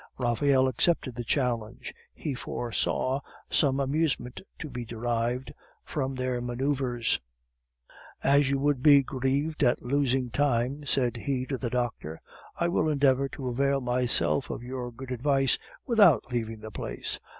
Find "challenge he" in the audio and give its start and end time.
1.23-2.33